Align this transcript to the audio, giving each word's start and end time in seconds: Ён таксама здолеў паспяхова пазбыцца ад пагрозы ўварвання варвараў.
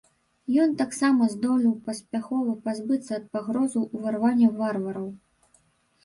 Ён 0.61 0.69
таксама 0.81 1.25
здолеў 1.33 1.73
паспяхова 1.89 2.55
пазбыцца 2.67 3.11
ад 3.19 3.25
пагрозы 3.37 3.83
ўварвання 3.83 4.49
варвараў. 4.63 5.05